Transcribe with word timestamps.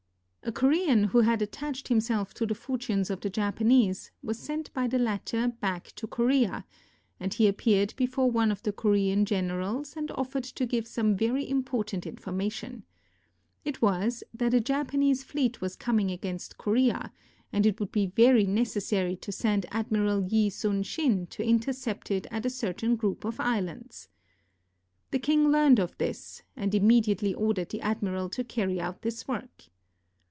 A 0.43 0.51
Korean 0.51 1.03
who 1.03 1.19
had 1.19 1.39
attached 1.43 1.87
himself 1.87 2.33
to 2.33 2.47
the 2.47 2.55
fortunes 2.55 3.11
of 3.11 3.21
the 3.21 3.29
Japanese 3.29 4.09
was 4.23 4.39
sent 4.39 4.73
by 4.73 4.87
the 4.87 4.97
latter 4.97 5.49
back 5.49 5.93
to 5.97 6.07
Korea, 6.07 6.65
and 7.19 7.31
he 7.31 7.47
appeared 7.47 7.93
before 7.95 8.29
one 8.29 8.51
of 8.51 8.63
the 8.63 8.73
Korean 8.73 9.23
generals 9.23 9.95
and 9.95 10.09
of 10.09 10.31
fered 10.31 10.51
to 10.55 10.65
give 10.65 10.87
some 10.87 11.15
very 11.15 11.47
important 11.47 12.07
information. 12.07 12.83
It 13.63 13.83
was 13.83 14.23
that 14.33 14.55
a 14.55 14.59
Japanese 14.59 15.23
fleet 15.23 15.61
was 15.61 15.75
coming 15.75 16.09
against 16.09 16.57
Korea, 16.57 17.13
and 17.53 17.63
it 17.67 17.79
would 17.79 17.91
be 17.91 18.07
very 18.07 18.47
necessary 18.47 19.15
to 19.17 19.31
send 19.31 19.67
Admiral 19.69 20.23
Yi 20.27 20.49
Sun 20.49 20.83
sin 20.85 21.27
to 21.27 21.43
intercept 21.45 22.09
it 22.09 22.25
at 22.31 22.47
a 22.47 22.49
certain 22.49 22.95
group 22.95 23.25
of 23.25 23.39
islands. 23.39 24.07
The 25.11 25.19
king 25.19 25.51
learned 25.51 25.77
of 25.79 25.95
this, 25.99 26.41
and 26.55 26.73
immediately 26.73 27.33
ordered 27.35 27.69
the 27.69 27.81
admiral 27.81 28.27
to 28.29 28.43
carry 28.43 28.81
out 28.81 29.03
this 29.03 29.27
work. 29.27 29.65